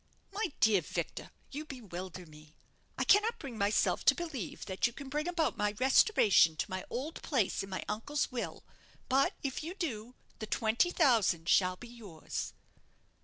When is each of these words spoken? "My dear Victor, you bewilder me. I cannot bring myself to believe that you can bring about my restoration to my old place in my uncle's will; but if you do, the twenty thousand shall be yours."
"My 0.31 0.51
dear 0.59 0.81
Victor, 0.81 1.29
you 1.51 1.63
bewilder 1.63 2.25
me. 2.25 2.55
I 2.97 3.03
cannot 3.03 3.37
bring 3.37 3.55
myself 3.55 4.03
to 4.05 4.15
believe 4.15 4.65
that 4.65 4.87
you 4.87 4.93
can 4.93 5.09
bring 5.09 5.27
about 5.27 5.57
my 5.57 5.73
restoration 5.79 6.55
to 6.55 6.69
my 6.71 6.83
old 6.89 7.21
place 7.21 7.61
in 7.61 7.69
my 7.69 7.85
uncle's 7.87 8.31
will; 8.31 8.63
but 9.09 9.35
if 9.43 9.63
you 9.63 9.75
do, 9.75 10.15
the 10.39 10.47
twenty 10.47 10.89
thousand 10.89 11.47
shall 11.49 11.75
be 11.75 11.87
yours." 11.87 12.53